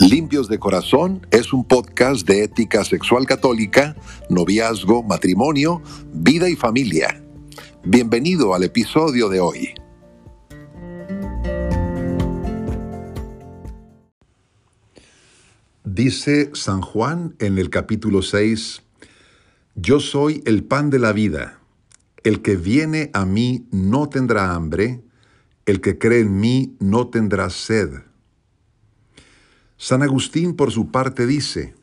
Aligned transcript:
Limpios 0.00 0.48
de 0.48 0.60
Corazón 0.60 1.26
es 1.32 1.52
un 1.52 1.64
podcast 1.64 2.26
de 2.26 2.44
ética 2.44 2.84
sexual 2.84 3.26
católica, 3.26 3.96
noviazgo, 4.30 5.02
matrimonio, 5.02 5.82
vida 6.12 6.48
y 6.48 6.54
familia. 6.54 7.20
Bienvenido 7.84 8.54
al 8.54 8.62
episodio 8.62 9.28
de 9.28 9.40
hoy. 9.40 9.74
Dice 15.84 16.50
San 16.54 16.80
Juan 16.80 17.34
en 17.40 17.58
el 17.58 17.68
capítulo 17.68 18.22
6, 18.22 18.82
Yo 19.74 19.98
soy 19.98 20.42
el 20.46 20.62
pan 20.62 20.90
de 20.90 21.00
la 21.00 21.12
vida. 21.12 21.60
El 22.22 22.40
que 22.40 22.56
viene 22.56 23.10
a 23.14 23.26
mí 23.26 23.66
no 23.72 24.08
tendrá 24.08 24.54
hambre, 24.54 25.02
el 25.66 25.80
que 25.80 25.98
cree 25.98 26.20
en 26.20 26.38
mí 26.38 26.76
no 26.78 27.08
tendrá 27.08 27.50
sed. 27.50 28.07
San 29.80 30.02
Agustín 30.02 30.56
por 30.56 30.72
su 30.72 30.90
parte 30.90 31.24
dice, 31.24 31.76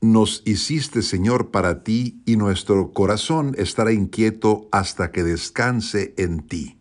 Nos 0.00 0.42
hiciste 0.44 1.02
Señor 1.02 1.52
para 1.52 1.84
ti 1.84 2.20
y 2.26 2.36
nuestro 2.36 2.92
corazón 2.92 3.54
estará 3.56 3.92
inquieto 3.92 4.68
hasta 4.72 5.12
que 5.12 5.22
descanse 5.22 6.14
en 6.18 6.40
ti. 6.40 6.80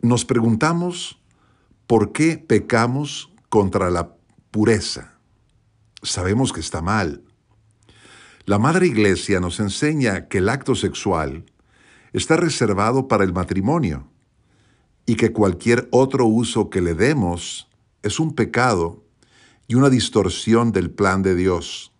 Nos 0.00 0.24
preguntamos, 0.24 1.20
¿por 1.86 2.12
qué 2.12 2.38
pecamos 2.38 3.30
contra 3.50 3.90
la 3.90 4.16
pureza? 4.50 5.18
Sabemos 6.02 6.54
que 6.54 6.60
está 6.60 6.80
mal. 6.80 7.22
La 8.46 8.58
Madre 8.58 8.86
Iglesia 8.86 9.38
nos 9.38 9.60
enseña 9.60 10.28
que 10.28 10.38
el 10.38 10.48
acto 10.48 10.74
sexual 10.74 11.44
está 12.14 12.38
reservado 12.38 13.06
para 13.06 13.24
el 13.24 13.34
matrimonio 13.34 14.08
y 15.04 15.16
que 15.16 15.32
cualquier 15.32 15.88
otro 15.90 16.24
uso 16.24 16.70
que 16.70 16.80
le 16.80 16.94
demos 16.94 17.68
es 18.06 18.20
un 18.20 18.34
pecado 18.34 19.04
y 19.66 19.74
una 19.74 19.90
distorsión 19.90 20.70
del 20.70 20.90
plan 20.90 21.22
de 21.22 21.34
Dios. 21.34 21.92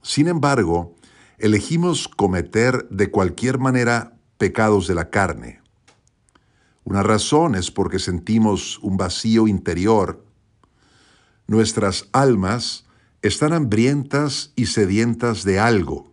Sin 0.00 0.28
embargo, 0.28 0.94
elegimos 1.38 2.06
cometer 2.06 2.88
de 2.88 3.10
cualquier 3.10 3.58
manera 3.58 4.16
pecados 4.38 4.86
de 4.86 4.94
la 4.94 5.10
carne. 5.10 5.60
Una 6.84 7.02
razón 7.02 7.56
es 7.56 7.70
porque 7.70 7.98
sentimos 7.98 8.78
un 8.78 8.96
vacío 8.96 9.48
interior. 9.48 10.24
Nuestras 11.48 12.08
almas 12.12 12.86
están 13.22 13.52
hambrientas 13.52 14.52
y 14.54 14.66
sedientas 14.66 15.44
de 15.44 15.58
algo. 15.58 16.12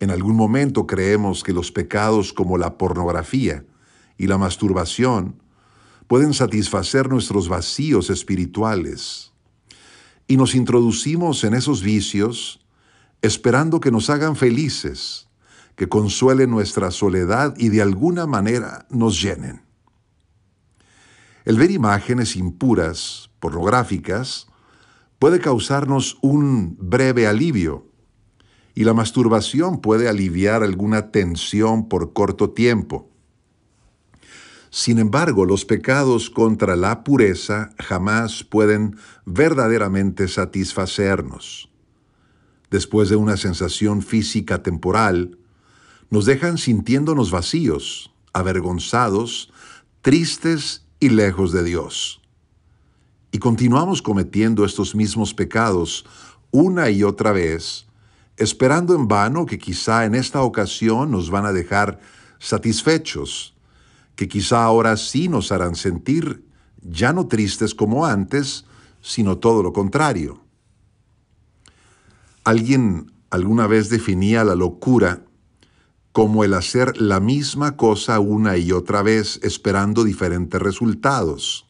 En 0.00 0.10
algún 0.10 0.34
momento 0.34 0.86
creemos 0.86 1.44
que 1.44 1.52
los 1.52 1.70
pecados 1.70 2.32
como 2.32 2.58
la 2.58 2.76
pornografía 2.76 3.64
y 4.18 4.26
la 4.26 4.36
masturbación 4.36 5.42
pueden 6.06 6.34
satisfacer 6.34 7.08
nuestros 7.08 7.48
vacíos 7.48 8.10
espirituales. 8.10 9.32
Y 10.26 10.36
nos 10.36 10.54
introducimos 10.54 11.44
en 11.44 11.54
esos 11.54 11.82
vicios 11.82 12.60
esperando 13.22 13.80
que 13.80 13.90
nos 13.90 14.10
hagan 14.10 14.36
felices, 14.36 15.28
que 15.74 15.88
consuelen 15.88 16.50
nuestra 16.50 16.90
soledad 16.90 17.54
y 17.56 17.68
de 17.68 17.82
alguna 17.82 18.26
manera 18.26 18.86
nos 18.90 19.20
llenen. 19.20 19.62
El 21.44 21.56
ver 21.58 21.70
imágenes 21.70 22.36
impuras, 22.36 23.30
pornográficas, 23.38 24.48
puede 25.18 25.40
causarnos 25.40 26.18
un 26.22 26.76
breve 26.80 27.26
alivio, 27.26 27.86
y 28.74 28.84
la 28.84 28.92
masturbación 28.92 29.80
puede 29.80 30.08
aliviar 30.08 30.62
alguna 30.62 31.10
tensión 31.10 31.88
por 31.88 32.12
corto 32.12 32.50
tiempo. 32.50 33.08
Sin 34.76 34.98
embargo, 34.98 35.46
los 35.46 35.64
pecados 35.64 36.28
contra 36.28 36.76
la 36.76 37.02
pureza 37.02 37.70
jamás 37.78 38.44
pueden 38.44 38.98
verdaderamente 39.24 40.28
satisfacernos. 40.28 41.70
Después 42.70 43.08
de 43.08 43.16
una 43.16 43.38
sensación 43.38 44.02
física 44.02 44.62
temporal, 44.62 45.38
nos 46.10 46.26
dejan 46.26 46.58
sintiéndonos 46.58 47.30
vacíos, 47.30 48.12
avergonzados, 48.34 49.50
tristes 50.02 50.84
y 51.00 51.08
lejos 51.08 51.52
de 51.52 51.64
Dios. 51.64 52.20
Y 53.32 53.38
continuamos 53.38 54.02
cometiendo 54.02 54.62
estos 54.66 54.94
mismos 54.94 55.32
pecados 55.32 56.04
una 56.50 56.90
y 56.90 57.02
otra 57.02 57.32
vez, 57.32 57.86
esperando 58.36 58.94
en 58.94 59.08
vano 59.08 59.46
que 59.46 59.58
quizá 59.58 60.04
en 60.04 60.14
esta 60.14 60.42
ocasión 60.42 61.12
nos 61.12 61.30
van 61.30 61.46
a 61.46 61.54
dejar 61.54 61.98
satisfechos 62.38 63.55
que 64.16 64.28
quizá 64.28 64.64
ahora 64.64 64.96
sí 64.96 65.28
nos 65.28 65.52
harán 65.52 65.76
sentir 65.76 66.44
ya 66.82 67.12
no 67.12 67.26
tristes 67.26 67.74
como 67.74 68.06
antes, 68.06 68.64
sino 69.00 69.38
todo 69.38 69.62
lo 69.62 69.72
contrario. 69.72 70.40
Alguien 72.44 73.12
alguna 73.30 73.66
vez 73.66 73.88
definía 73.88 74.44
la 74.44 74.54
locura 74.54 75.22
como 76.12 76.44
el 76.44 76.54
hacer 76.54 76.98
la 77.00 77.20
misma 77.20 77.76
cosa 77.76 78.20
una 78.20 78.56
y 78.56 78.72
otra 78.72 79.02
vez 79.02 79.38
esperando 79.42 80.02
diferentes 80.02 80.62
resultados. 80.62 81.66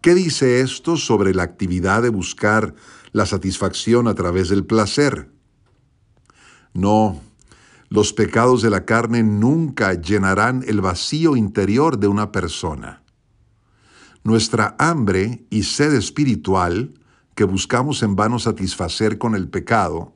¿Qué 0.00 0.14
dice 0.14 0.60
esto 0.60 0.96
sobre 0.96 1.34
la 1.34 1.42
actividad 1.42 2.02
de 2.02 2.08
buscar 2.10 2.74
la 3.12 3.26
satisfacción 3.26 4.06
a 4.06 4.14
través 4.14 4.48
del 4.48 4.64
placer? 4.64 5.30
No, 6.72 7.20
los 7.90 8.12
pecados 8.12 8.62
de 8.62 8.70
la 8.70 8.84
carne 8.84 9.24
nunca 9.24 9.94
llenarán 9.94 10.64
el 10.68 10.80
vacío 10.80 11.36
interior 11.36 11.98
de 11.98 12.06
una 12.06 12.30
persona. 12.30 13.02
Nuestra 14.22 14.76
hambre 14.78 15.44
y 15.50 15.64
sed 15.64 15.94
espiritual, 15.94 16.94
que 17.34 17.42
buscamos 17.42 18.04
en 18.04 18.14
vano 18.14 18.38
satisfacer 18.38 19.18
con 19.18 19.34
el 19.34 19.48
pecado, 19.48 20.14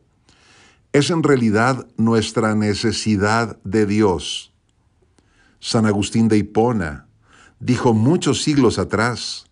es 0.93 1.11
en 1.11 1.25
realidad 1.25 1.89
nuestra 1.97 2.55
necesidad 2.55 3.59
de 3.65 3.87
Dios. 3.87 4.53
San 5.59 5.85
Agustín 5.85 6.29
de 6.29 6.39
Hipona 6.39 7.09
dijo 7.59 7.93
muchos 7.93 8.43
siglos 8.43 8.79
atrás, 8.79 9.47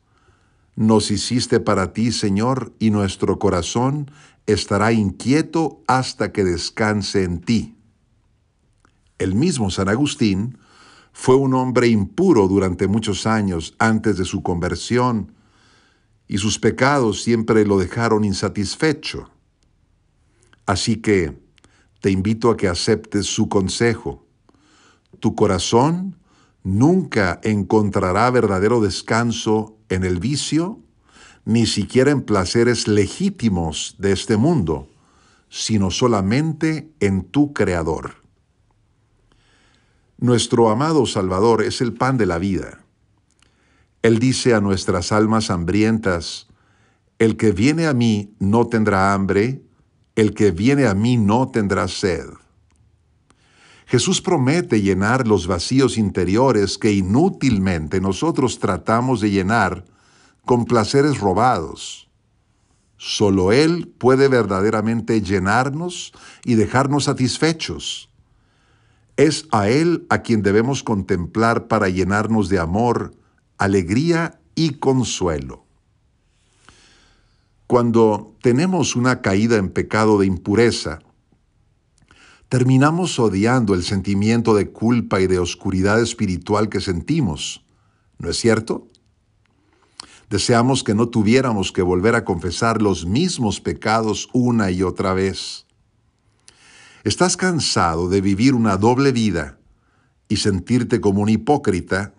Nos 0.76 1.10
hiciste 1.10 1.58
para 1.58 1.92
ti, 1.92 2.12
Señor, 2.12 2.72
y 2.78 2.90
nuestro 2.90 3.40
corazón 3.40 4.12
estará 4.46 4.92
inquieto 4.92 5.82
hasta 5.88 6.30
que 6.30 6.44
descanse 6.44 7.24
en 7.24 7.40
ti. 7.40 7.81
El 9.22 9.36
mismo 9.36 9.70
San 9.70 9.88
Agustín 9.88 10.58
fue 11.12 11.36
un 11.36 11.54
hombre 11.54 11.86
impuro 11.86 12.48
durante 12.48 12.88
muchos 12.88 13.24
años 13.24 13.76
antes 13.78 14.16
de 14.16 14.24
su 14.24 14.42
conversión 14.42 15.32
y 16.26 16.38
sus 16.38 16.58
pecados 16.58 17.22
siempre 17.22 17.64
lo 17.64 17.78
dejaron 17.78 18.24
insatisfecho. 18.24 19.30
Así 20.66 20.96
que 20.96 21.40
te 22.00 22.10
invito 22.10 22.50
a 22.50 22.56
que 22.56 22.66
aceptes 22.66 23.26
su 23.26 23.48
consejo. 23.48 24.26
Tu 25.20 25.36
corazón 25.36 26.16
nunca 26.64 27.38
encontrará 27.44 28.28
verdadero 28.32 28.80
descanso 28.80 29.76
en 29.88 30.02
el 30.02 30.18
vicio, 30.18 30.80
ni 31.44 31.66
siquiera 31.66 32.10
en 32.10 32.22
placeres 32.22 32.88
legítimos 32.88 33.94
de 33.98 34.10
este 34.10 34.36
mundo, 34.36 34.88
sino 35.48 35.92
solamente 35.92 36.92
en 36.98 37.22
tu 37.22 37.52
Creador. 37.52 38.21
Nuestro 40.22 40.70
amado 40.70 41.04
Salvador 41.04 41.64
es 41.64 41.80
el 41.80 41.94
pan 41.94 42.16
de 42.16 42.26
la 42.26 42.38
vida. 42.38 42.84
Él 44.02 44.20
dice 44.20 44.54
a 44.54 44.60
nuestras 44.60 45.10
almas 45.10 45.50
hambrientas, 45.50 46.46
el 47.18 47.36
que 47.36 47.50
viene 47.50 47.88
a 47.88 47.92
mí 47.92 48.32
no 48.38 48.68
tendrá 48.68 49.14
hambre, 49.14 49.64
el 50.14 50.32
que 50.32 50.52
viene 50.52 50.86
a 50.86 50.94
mí 50.94 51.16
no 51.16 51.50
tendrá 51.50 51.88
sed. 51.88 52.26
Jesús 53.86 54.22
promete 54.22 54.80
llenar 54.80 55.26
los 55.26 55.48
vacíos 55.48 55.98
interiores 55.98 56.78
que 56.78 56.92
inútilmente 56.92 58.00
nosotros 58.00 58.60
tratamos 58.60 59.20
de 59.20 59.32
llenar 59.32 59.86
con 60.46 60.66
placeres 60.66 61.18
robados. 61.18 62.08
Solo 62.96 63.50
Él 63.50 63.92
puede 63.98 64.28
verdaderamente 64.28 65.20
llenarnos 65.20 66.12
y 66.44 66.54
dejarnos 66.54 67.02
satisfechos. 67.02 68.11
Es 69.22 69.46
a 69.52 69.68
Él 69.68 70.04
a 70.10 70.22
quien 70.22 70.42
debemos 70.42 70.82
contemplar 70.82 71.68
para 71.68 71.88
llenarnos 71.88 72.48
de 72.48 72.58
amor, 72.58 73.14
alegría 73.56 74.40
y 74.56 74.80
consuelo. 74.80 75.64
Cuando 77.68 78.34
tenemos 78.42 78.96
una 78.96 79.22
caída 79.22 79.58
en 79.58 79.68
pecado 79.68 80.18
de 80.18 80.26
impureza, 80.26 80.98
terminamos 82.48 83.20
odiando 83.20 83.74
el 83.74 83.84
sentimiento 83.84 84.56
de 84.56 84.72
culpa 84.72 85.20
y 85.20 85.28
de 85.28 85.38
oscuridad 85.38 86.02
espiritual 86.02 86.68
que 86.68 86.80
sentimos, 86.80 87.64
¿no 88.18 88.28
es 88.28 88.38
cierto? 88.38 88.88
Deseamos 90.30 90.82
que 90.82 90.96
no 90.96 91.10
tuviéramos 91.10 91.70
que 91.70 91.82
volver 91.82 92.16
a 92.16 92.24
confesar 92.24 92.82
los 92.82 93.06
mismos 93.06 93.60
pecados 93.60 94.28
una 94.32 94.72
y 94.72 94.82
otra 94.82 95.14
vez. 95.14 95.64
¿Estás 97.04 97.36
cansado 97.36 98.08
de 98.08 98.20
vivir 98.20 98.54
una 98.54 98.76
doble 98.76 99.10
vida 99.10 99.58
y 100.28 100.36
sentirte 100.36 101.00
como 101.00 101.22
un 101.22 101.28
hipócrita? 101.28 102.14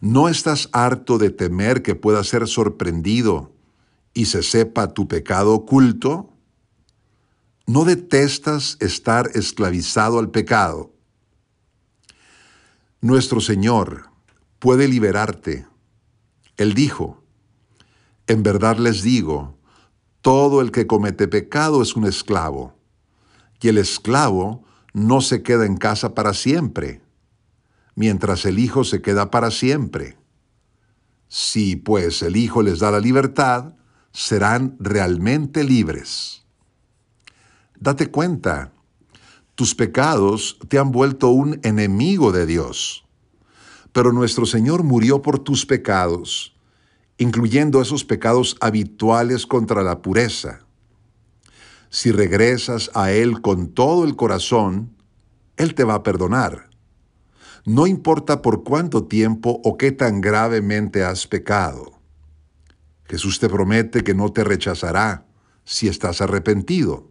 ¿No 0.00 0.28
estás 0.28 0.70
harto 0.72 1.18
de 1.18 1.30
temer 1.30 1.82
que 1.82 1.94
pueda 1.94 2.24
ser 2.24 2.48
sorprendido 2.48 3.54
y 4.14 4.26
se 4.26 4.42
sepa 4.42 4.94
tu 4.94 5.06
pecado 5.06 5.52
oculto? 5.54 6.32
¿No 7.66 7.84
detestas 7.84 8.78
estar 8.80 9.30
esclavizado 9.34 10.18
al 10.18 10.30
pecado? 10.30 10.94
Nuestro 13.02 13.40
Señor 13.40 14.08
puede 14.58 14.88
liberarte. 14.88 15.66
Él 16.56 16.72
dijo, 16.72 17.22
en 18.26 18.42
verdad 18.42 18.78
les 18.78 19.02
digo, 19.02 19.58
todo 20.22 20.62
el 20.62 20.72
que 20.72 20.86
comete 20.86 21.28
pecado 21.28 21.82
es 21.82 21.96
un 21.96 22.06
esclavo, 22.06 22.77
y 23.60 23.68
el 23.68 23.78
esclavo 23.78 24.64
no 24.92 25.20
se 25.20 25.42
queda 25.42 25.66
en 25.66 25.76
casa 25.76 26.14
para 26.14 26.34
siempre 26.34 27.02
mientras 27.98 28.44
el 28.44 28.60
Hijo 28.60 28.84
se 28.84 29.02
queda 29.02 29.32
para 29.32 29.50
siempre. 29.50 30.16
Si 31.26 31.74
pues 31.74 32.22
el 32.22 32.36
Hijo 32.36 32.62
les 32.62 32.78
da 32.78 32.92
la 32.92 33.00
libertad, 33.00 33.74
serán 34.12 34.76
realmente 34.78 35.64
libres. 35.64 36.44
Date 37.80 38.08
cuenta, 38.08 38.72
tus 39.56 39.74
pecados 39.74 40.60
te 40.68 40.78
han 40.78 40.92
vuelto 40.92 41.30
un 41.30 41.58
enemigo 41.64 42.30
de 42.30 42.46
Dios, 42.46 43.04
pero 43.92 44.12
nuestro 44.12 44.46
Señor 44.46 44.84
murió 44.84 45.20
por 45.20 45.40
tus 45.40 45.66
pecados, 45.66 46.54
incluyendo 47.18 47.82
esos 47.82 48.04
pecados 48.04 48.56
habituales 48.60 49.44
contra 49.44 49.82
la 49.82 50.02
pureza. 50.02 50.60
Si 51.90 52.12
regresas 52.12 52.90
a 52.94 53.12
Él 53.12 53.40
con 53.40 53.68
todo 53.68 54.04
el 54.04 54.16
corazón, 54.16 54.96
Él 55.56 55.74
te 55.74 55.84
va 55.84 55.94
a 55.94 56.02
perdonar 56.02 56.68
no 57.68 57.86
importa 57.86 58.40
por 58.40 58.64
cuánto 58.64 59.04
tiempo 59.04 59.60
o 59.62 59.76
qué 59.76 59.92
tan 59.92 60.22
gravemente 60.22 61.04
has 61.04 61.26
pecado. 61.26 62.00
Jesús 63.04 63.38
te 63.38 63.48
promete 63.48 64.02
que 64.02 64.14
no 64.14 64.32
te 64.32 64.42
rechazará 64.42 65.26
si 65.64 65.86
estás 65.86 66.22
arrepentido. 66.22 67.10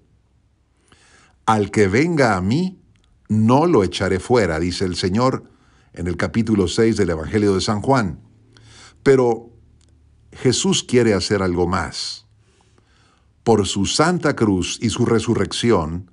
Al 1.46 1.70
que 1.70 1.88
venga 1.88 2.36
a 2.36 2.42
mí, 2.42 2.82
no 3.30 3.68
lo 3.68 3.84
echaré 3.84 4.20
fuera, 4.20 4.60
dice 4.60 4.86
el 4.86 4.96
Señor 4.96 5.44
en 5.94 6.08
el 6.08 6.18
capítulo 6.18 6.68
6 6.68 6.98
del 6.98 7.12
Evangelio 7.12 7.54
de 7.54 7.62
San 7.62 7.82
Juan. 7.82 8.20
Pero 9.04 9.52
Jesús 10.32 10.84
quiere 10.84 11.14
hacer 11.14 11.44
algo 11.44 11.68
más. 11.68 12.27
Por 13.48 13.66
su 13.66 13.86
santa 13.86 14.36
cruz 14.36 14.78
y 14.82 14.90
su 14.90 15.06
resurrección, 15.06 16.12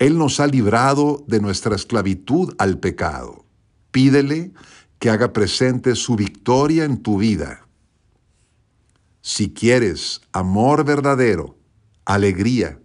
Él 0.00 0.18
nos 0.18 0.40
ha 0.40 0.48
librado 0.48 1.24
de 1.28 1.38
nuestra 1.38 1.76
esclavitud 1.76 2.52
al 2.58 2.80
pecado. 2.80 3.44
Pídele 3.92 4.52
que 4.98 5.08
haga 5.08 5.32
presente 5.32 5.94
su 5.94 6.16
victoria 6.16 6.82
en 6.82 7.00
tu 7.00 7.18
vida. 7.18 7.68
Si 9.20 9.52
quieres 9.52 10.22
amor 10.32 10.84
verdadero, 10.84 11.56
alegría, 12.06 12.80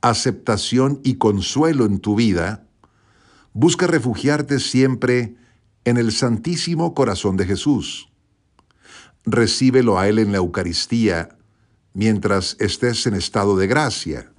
aceptación 0.00 1.00
y 1.02 1.16
consuelo 1.16 1.86
en 1.86 1.98
tu 1.98 2.14
vida, 2.14 2.68
busca 3.52 3.88
refugiarte 3.88 4.60
siempre 4.60 5.34
en 5.84 5.96
el 5.96 6.12
Santísimo 6.12 6.94
Corazón 6.94 7.36
de 7.36 7.46
Jesús. 7.46 8.12
Recíbelo 9.24 9.98
a 9.98 10.06
Él 10.08 10.20
en 10.20 10.30
la 10.30 10.38
Eucaristía 10.38 11.36
mientras 11.94 12.56
estés 12.60 13.06
en 13.06 13.14
estado 13.14 13.56
de 13.56 13.66
gracia. 13.66 14.32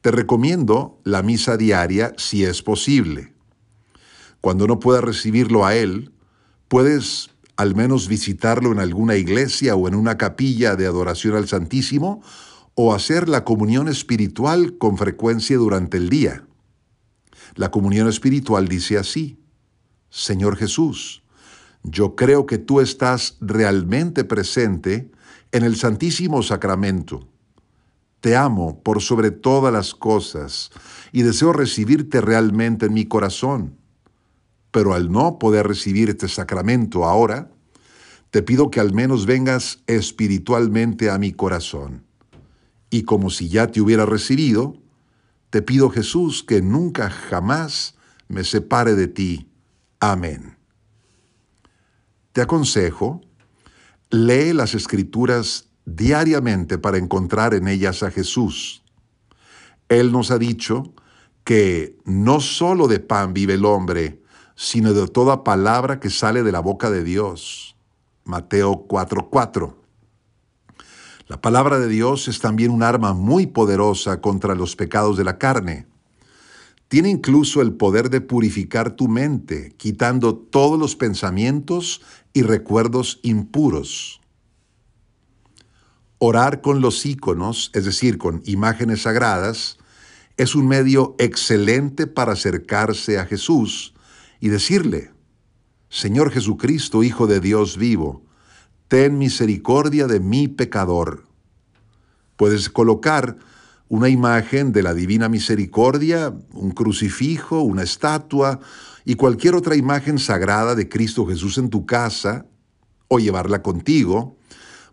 Te 0.00 0.10
recomiendo 0.10 1.00
la 1.04 1.22
misa 1.22 1.56
diaria 1.56 2.14
si 2.16 2.44
es 2.44 2.62
posible. 2.62 3.34
Cuando 4.40 4.66
no 4.66 4.78
puedas 4.78 5.04
recibirlo 5.04 5.66
a 5.66 5.74
Él, 5.74 6.12
puedes 6.68 7.30
al 7.56 7.74
menos 7.74 8.06
visitarlo 8.06 8.70
en 8.70 8.78
alguna 8.78 9.16
iglesia 9.16 9.74
o 9.74 9.88
en 9.88 9.96
una 9.96 10.16
capilla 10.16 10.76
de 10.76 10.86
adoración 10.86 11.34
al 11.34 11.48
Santísimo 11.48 12.22
o 12.74 12.94
hacer 12.94 13.28
la 13.28 13.44
comunión 13.44 13.88
espiritual 13.88 14.78
con 14.78 14.96
frecuencia 14.96 15.56
durante 15.56 15.96
el 15.96 16.08
día. 16.08 16.46
La 17.56 17.72
comunión 17.72 18.08
espiritual 18.08 18.68
dice 18.68 18.96
así, 18.96 19.40
Señor 20.08 20.56
Jesús, 20.56 21.24
yo 21.82 22.14
creo 22.14 22.46
que 22.46 22.58
tú 22.58 22.80
estás 22.80 23.36
realmente 23.40 24.22
presente 24.22 25.10
en 25.52 25.64
el 25.64 25.76
Santísimo 25.76 26.42
Sacramento. 26.42 27.28
Te 28.20 28.36
amo 28.36 28.82
por 28.82 29.00
sobre 29.00 29.30
todas 29.30 29.72
las 29.72 29.94
cosas 29.94 30.70
y 31.12 31.22
deseo 31.22 31.52
recibirte 31.52 32.20
realmente 32.20 32.86
en 32.86 32.94
mi 32.94 33.06
corazón 33.06 33.78
pero 34.70 34.94
al 34.94 35.10
no 35.10 35.38
poder 35.38 35.66
recibir 35.66 36.10
este 36.10 36.28
sacramento 36.28 37.04
ahora, 37.04 37.50
te 38.30 38.42
pido 38.42 38.70
que 38.70 38.80
al 38.80 38.92
menos 38.92 39.26
vengas 39.26 39.82
espiritualmente 39.86 41.10
a 41.10 41.18
mi 41.18 41.32
corazón. 41.32 42.04
Y 42.90 43.02
como 43.02 43.30
si 43.30 43.48
ya 43.48 43.68
te 43.68 43.80
hubiera 43.80 44.04
recibido, 44.04 44.76
te 45.50 45.62
pido 45.62 45.90
Jesús 45.90 46.44
que 46.44 46.60
nunca 46.60 47.10
jamás 47.10 47.96
me 48.28 48.44
separe 48.44 48.94
de 48.94 49.08
ti. 49.08 49.50
Amén. 50.00 50.56
Te 52.32 52.42
aconsejo, 52.42 53.22
lee 54.10 54.52
las 54.52 54.74
escrituras 54.74 55.68
diariamente 55.84 56.78
para 56.78 56.98
encontrar 56.98 57.54
en 57.54 57.68
ellas 57.68 58.02
a 58.02 58.10
Jesús. 58.10 58.82
Él 59.88 60.12
nos 60.12 60.30
ha 60.30 60.38
dicho 60.38 60.92
que 61.44 61.96
no 62.04 62.40
solo 62.40 62.88
de 62.88 63.00
pan 63.00 63.32
vive 63.32 63.54
el 63.54 63.64
hombre, 63.64 64.22
sino 64.54 64.92
de 64.92 65.06
toda 65.08 65.44
palabra 65.44 66.00
que 66.00 66.10
sale 66.10 66.42
de 66.42 66.52
la 66.52 66.60
boca 66.60 66.90
de 66.90 67.04
Dios. 67.04 67.76
Mateo 68.24 68.86
4:4. 68.86 69.74
La 71.28 71.40
palabra 71.40 71.78
de 71.78 71.88
Dios 71.88 72.28
es 72.28 72.40
también 72.40 72.70
un 72.70 72.82
arma 72.82 73.14
muy 73.14 73.46
poderosa 73.46 74.20
contra 74.20 74.54
los 74.54 74.76
pecados 74.76 75.16
de 75.16 75.24
la 75.24 75.38
carne. 75.38 75.86
Tiene 76.88 77.10
incluso 77.10 77.60
el 77.60 77.74
poder 77.74 78.08
de 78.08 78.22
purificar 78.22 78.96
tu 78.96 79.08
mente, 79.08 79.74
quitando 79.76 80.34
todos 80.34 80.78
los 80.78 80.96
pensamientos 80.96 82.00
y 82.32 82.42
recuerdos 82.42 83.20
impuros. 83.22 84.20
Orar 86.18 86.62
con 86.62 86.80
los 86.80 87.04
íconos, 87.04 87.70
es 87.74 87.84
decir, 87.84 88.16
con 88.16 88.42
imágenes 88.46 89.02
sagradas, 89.02 89.76
es 90.38 90.54
un 90.54 90.66
medio 90.66 91.14
excelente 91.18 92.06
para 92.06 92.32
acercarse 92.32 93.18
a 93.18 93.26
Jesús, 93.26 93.94
y 94.40 94.48
decirle, 94.48 95.10
Señor 95.90 96.30
Jesucristo, 96.30 97.02
Hijo 97.02 97.26
de 97.26 97.40
Dios 97.40 97.76
vivo, 97.76 98.22
ten 98.88 99.18
misericordia 99.18 100.06
de 100.06 100.20
mi 100.20 100.48
pecador. 100.48 101.24
Puedes 102.36 102.70
colocar 102.70 103.36
una 103.88 104.08
imagen 104.08 104.72
de 104.72 104.82
la 104.82 104.94
divina 104.94 105.28
misericordia, 105.28 106.34
un 106.52 106.72
crucifijo, 106.72 107.60
una 107.60 107.82
estatua 107.82 108.60
y 109.04 109.14
cualquier 109.14 109.54
otra 109.54 109.76
imagen 109.76 110.18
sagrada 110.18 110.74
de 110.74 110.88
Cristo 110.88 111.26
Jesús 111.26 111.56
en 111.58 111.70
tu 111.70 111.86
casa 111.86 112.46
o 113.08 113.18
llevarla 113.18 113.62
contigo 113.62 114.36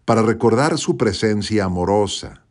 para 0.06 0.22
recordar 0.22 0.78
su 0.78 0.96
presencia 0.98 1.66
amorosa. 1.66 2.46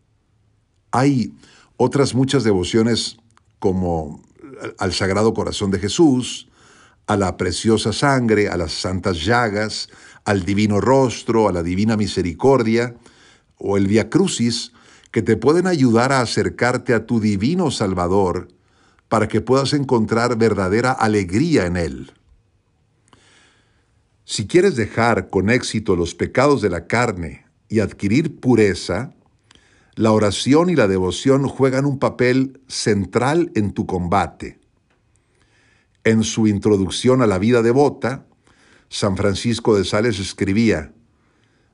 Hay 0.90 1.32
otras 1.76 2.14
muchas 2.14 2.44
devociones 2.44 3.16
como 3.58 4.22
al 4.78 4.92
Sagrado 4.92 5.32
Corazón 5.32 5.70
de 5.70 5.78
Jesús, 5.78 6.48
a 7.06 7.16
la 7.16 7.36
preciosa 7.36 7.92
sangre, 7.92 8.48
a 8.48 8.56
las 8.56 8.72
santas 8.72 9.24
llagas, 9.24 9.88
al 10.24 10.44
divino 10.44 10.80
rostro, 10.80 11.48
a 11.48 11.52
la 11.52 11.62
divina 11.62 11.96
misericordia 11.96 12.94
o 13.56 13.76
el 13.76 13.86
Via 13.86 14.08
Crucis, 14.08 14.72
que 15.14 15.23
te 15.23 15.37
pueden 15.37 15.68
ayudar 15.68 16.11
a 16.11 16.23
acercarte 16.23 16.92
a 16.92 17.06
tu 17.06 17.21
divino 17.21 17.71
Salvador 17.71 18.49
para 19.09 19.28
que 19.28 19.40
puedas 19.40 19.73
encontrar 19.73 20.37
verdadera 20.37 20.90
alegría 20.90 21.66
en 21.66 21.76
Él. 21.76 22.12
Si 24.25 24.49
quieres 24.49 24.75
dejar 24.75 25.30
con 25.30 25.50
éxito 25.50 25.94
los 25.94 26.16
pecados 26.16 26.62
de 26.62 26.68
la 26.68 26.88
carne 26.88 27.47
y 27.68 27.78
adquirir 27.78 28.40
pureza, 28.40 29.14
la 29.94 30.11
oración 30.11 30.68
y 30.68 30.75
la 30.75 30.88
devoción 30.88 31.47
juegan 31.47 31.85
un 31.85 32.00
papel 32.00 32.61
central 32.66 33.52
en 33.54 33.73
tu 33.73 33.87
combate. 33.87 34.59
En 36.02 36.25
su 36.25 36.49
introducción 36.49 37.23
a 37.23 37.28
la 37.28 37.38
vida 37.38 37.62
devota, 37.62 38.26
San 38.88 39.16
Francisco 39.16 39.76
de 39.76 39.85
Sales 39.85 40.18
escribía, 40.18 40.92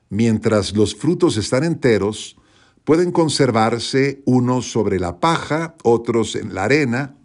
Mientras 0.09 0.75
los 0.75 0.93
frutos 0.93 1.37
están 1.37 1.63
enteros, 1.63 2.35
pueden 2.83 3.11
conservarse 3.11 4.21
unos 4.25 4.71
sobre 4.71 4.99
la 4.99 5.19
paja, 5.19 5.75
otros 5.83 6.35
en 6.35 6.53
la 6.53 6.65
arena 6.65 7.15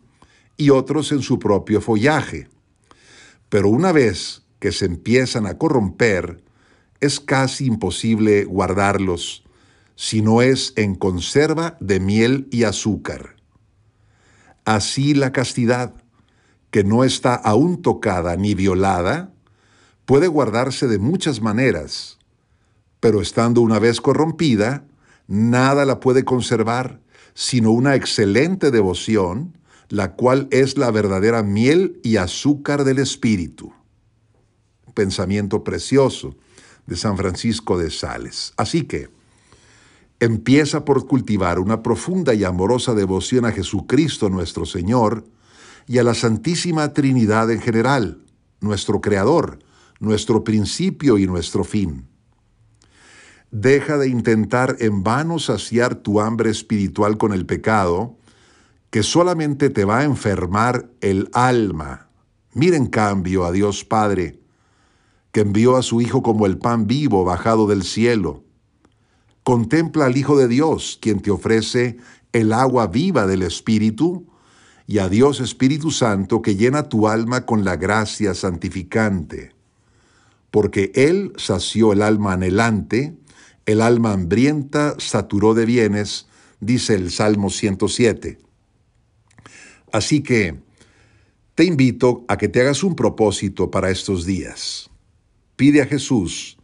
y 0.57 0.71
otros 0.71 1.13
en 1.13 1.23
su 1.23 1.39
propio 1.39 1.81
follaje. 1.81 2.49
Pero 3.49 3.69
una 3.69 3.93
vez 3.93 4.43
que 4.59 4.73
se 4.73 4.87
empiezan 4.87 5.47
a 5.47 5.59
corromper, 5.59 6.43
es 7.01 7.21
casi 7.21 7.67
imposible 7.67 8.45
guardarlos, 8.45 9.45
si 9.95 10.23
no 10.23 10.43
es 10.43 10.73
en 10.77 10.95
conserva 10.95 11.77
de 11.81 12.01
miel 12.01 12.49
y 12.51 12.65
azúcar. 12.65 13.37
Así 14.65 15.15
la 15.15 15.33
castidad, 15.33 15.95
que 16.71 16.85
no 16.85 17.05
está 17.05 17.35
aún 17.35 17.81
tocada 17.81 18.37
ni 18.37 18.55
violada, 18.55 19.33
puede 20.05 20.27
guardarse 20.27 20.87
de 20.87 20.99
muchas 20.99 21.41
maneras, 21.41 22.19
pero 23.01 23.23
estando 23.23 23.61
una 23.61 23.79
vez 23.79 24.01
corrompida, 24.01 24.85
nada 25.27 25.85
la 25.85 26.01
puede 26.01 26.25
conservar, 26.25 27.01
sino 27.35 27.71
una 27.71 27.95
excelente 27.95 28.71
devoción, 28.71 29.59
la 29.89 30.15
cual 30.15 30.49
es 30.51 30.79
la 30.79 30.91
verdadera 30.91 31.43
miel 31.43 32.01
y 32.03 32.17
azúcar 32.17 32.85
del 32.85 32.99
Espíritu. 32.99 33.73
Pensamiento 34.95 35.63
precioso 35.63 36.35
de 36.87 36.97
San 36.97 37.17
Francisco 37.17 37.79
de 37.79 37.91
Sales. 37.91 38.53
Así 38.57 38.85
que, 38.85 39.09
empieza 40.19 40.85
por 40.85 41.07
cultivar 41.07 41.59
una 41.59 41.83
profunda 41.83 42.33
y 42.33 42.45
amorosa 42.45 42.95
devoción 42.95 43.45
a 43.45 43.53
Jesucristo 43.53 44.31
nuestro 44.31 44.65
Señor 44.65 45.27
y 45.87 45.99
a 45.99 46.03
la 46.03 46.15
Santísima 46.15 46.93
Trinidad 46.93 47.51
en 47.51 47.61
general, 47.61 48.23
nuestro 48.61 49.01
Creador, 49.01 49.59
nuestro 50.01 50.43
principio 50.43 51.19
y 51.19 51.27
nuestro 51.27 51.65
fin. 51.65 52.09
Deja 53.51 53.97
de 53.97 54.09
intentar 54.09 54.77
en 54.81 55.03
vano 55.03 55.39
saciar 55.39 55.95
tu 55.95 56.21
hambre 56.21 56.51
espiritual 56.51 57.17
con 57.17 57.33
el 57.33 57.47
pecado, 57.47 58.17
que 58.91 59.03
solamente 59.03 59.71
te 59.71 59.85
va 59.85 60.01
a 60.01 60.05
enfermar 60.05 60.91
el 61.01 61.29
alma. 61.33 62.09
Mira 62.55 62.77
en 62.77 62.87
cambio 62.87 63.45
a 63.45 63.53
Dios 63.53 63.85
Padre, 63.85 64.41
que 65.33 65.41
envió 65.41 65.77
a 65.77 65.83
su 65.83 66.01
Hijo 66.01 66.23
como 66.23 66.47
el 66.47 66.59
pan 66.59 66.87
vivo 66.87 67.25
bajado 67.25 67.67
del 67.67 67.83
cielo. 67.83 68.45
Contempla 69.43 70.07
al 70.07 70.17
Hijo 70.17 70.37
de 70.37 70.49
Dios, 70.49 70.99
quien 71.01 71.21
te 71.21 71.31
ofrece 71.31 71.99
el 72.33 72.53
agua 72.53 72.87
viva 72.87 73.27
del 73.27 73.43
Espíritu, 73.43 74.27
y 74.87 74.99
a 74.99 75.09
Dios 75.09 75.41
Espíritu 75.41 75.91
Santo, 75.91 76.43
que 76.43 76.57
llena 76.57 76.89
tu 76.89 77.09
alma 77.09 77.45
con 77.45 77.65
la 77.65 77.77
gracia 77.77 78.35
santificante. 78.35 79.53
Porque 80.51 80.93
Él 80.95 81.33
sació 81.37 81.93
el 81.93 82.03
alma 82.03 82.33
anhelante, 82.33 83.19
el 83.67 83.83
alma 83.83 84.13
hambrienta 84.13 84.95
saturó 84.99 85.53
de 85.55 85.67
bienes, 85.67 86.29
dice 86.61 86.95
el 86.95 87.11
Salmo 87.11 87.51
107. 87.51 88.39
Así 89.93 90.23
que 90.23 90.61
te 91.57 91.65
invito 91.65 92.25
a 92.29 92.37
que 92.37 92.49
te 92.49 92.61
hagas 92.61 92.83
un 92.85 92.95
propósito 92.95 93.71
para 93.71 93.91
estos 93.91 94.25
días. 94.25 94.91
Pide 95.57 95.83
a 95.83 95.87
Jesús 95.87 96.59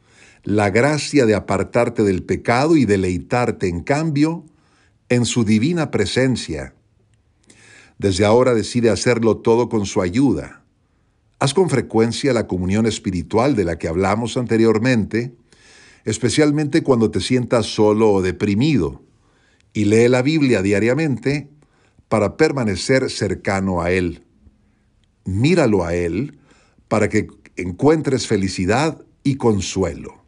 la 0.44 0.70
gracia 0.70 1.26
de 1.26 1.34
apartarte 1.34 2.02
del 2.02 2.22
pecado 2.22 2.76
y 2.76 2.84
deleitarte 2.84 3.68
en 3.68 3.80
cambio 3.80 4.44
en 5.08 5.24
su 5.24 5.44
divina 5.44 5.90
presencia. 5.90 6.74
Desde 7.98 8.24
ahora 8.24 8.54
decide 8.54 8.90
hacerlo 8.90 9.38
todo 9.38 9.68
con 9.68 9.86
su 9.86 10.02
ayuda. 10.02 10.64
Haz 11.38 11.54
con 11.54 11.70
frecuencia 11.70 12.32
la 12.32 12.46
comunión 12.46 12.86
espiritual 12.86 13.56
de 13.56 13.64
la 13.64 13.78
que 13.78 13.88
hablamos 13.88 14.36
anteriormente, 14.36 15.34
especialmente 16.04 16.82
cuando 16.82 17.10
te 17.10 17.20
sientas 17.20 17.66
solo 17.66 18.12
o 18.12 18.22
deprimido, 18.22 19.02
y 19.72 19.86
lee 19.86 20.08
la 20.08 20.22
Biblia 20.22 20.62
diariamente 20.62 21.48
para 22.08 22.36
permanecer 22.36 23.10
cercano 23.10 23.80
a 23.80 23.90
Él. 23.90 24.24
Míralo 25.24 25.84
a 25.84 25.94
Él 25.94 26.38
para 26.88 27.08
que 27.08 27.28
encuentres 27.56 28.26
felicidad 28.26 29.02
y 29.22 29.36
consuelo. 29.36 30.22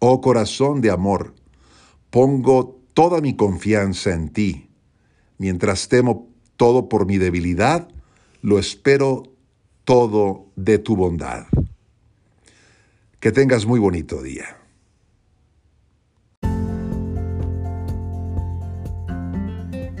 Oh 0.00 0.20
corazón 0.20 0.82
de 0.82 0.90
amor, 0.90 1.34
pongo 2.10 2.78
toda 2.92 3.20
mi 3.20 3.36
confianza 3.36 4.12
en 4.12 4.28
ti. 4.28 4.68
Mientras 5.38 5.88
temo 5.88 6.28
todo 6.56 6.88
por 6.88 7.06
mi 7.06 7.16
debilidad, 7.16 7.88
lo 8.42 8.58
espero 8.58 9.22
todo 9.84 10.46
de 10.56 10.78
tu 10.78 10.96
bondad. 10.96 11.46
Que 13.24 13.32
tengas 13.32 13.64
muy 13.64 13.80
bonito 13.80 14.22
día. 14.22 14.44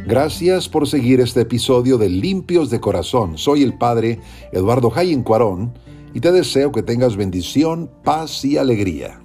Gracias 0.06 0.68
por 0.68 0.86
seguir 0.86 1.20
este 1.20 1.40
episodio 1.40 1.96
de 1.96 2.10
Limpios 2.10 2.68
de 2.68 2.80
Corazón. 2.80 3.38
Soy 3.38 3.62
el 3.62 3.78
Padre 3.78 4.20
Eduardo 4.52 4.90
Jayen 4.90 5.22
Cuarón 5.22 5.72
y 6.12 6.20
te 6.20 6.32
deseo 6.32 6.70
que 6.70 6.82
tengas 6.82 7.16
bendición, 7.16 7.90
paz 8.04 8.44
y 8.44 8.58
alegría. 8.58 9.23